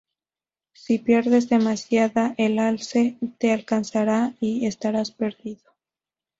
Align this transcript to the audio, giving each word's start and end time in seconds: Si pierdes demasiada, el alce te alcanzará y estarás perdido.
Si 0.73 0.97
pierdes 0.97 1.47
demasiada, 1.47 2.33
el 2.39 2.57
alce 2.57 3.19
te 3.37 3.51
alcanzará 3.53 4.33
y 4.39 4.65
estarás 4.65 5.11
perdido. 5.11 5.73